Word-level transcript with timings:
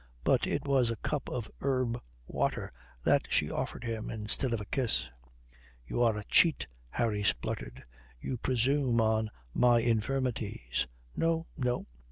But 0.23 0.47
it 0.47 0.65
was 0.65 0.89
a 0.89 0.95
cup 0.95 1.29
of 1.29 1.47
herb 1.59 2.01
water 2.25 2.71
that 3.03 3.27
she 3.29 3.51
offered 3.51 3.83
him 3.83 4.09
instead 4.09 4.51
of 4.51 4.59
a 4.59 4.65
kiss. 4.65 5.07
"You 5.85 6.01
are 6.01 6.17
a 6.17 6.23
cheat," 6.25 6.65
Harry 6.89 7.21
spluttered. 7.23 7.83
"You 8.19 8.37
presume 8.39 8.99
on 8.99 9.29
my 9.53 9.77
infirmities." 9.79 10.87
"No. 11.15 11.45
No. 11.55 11.85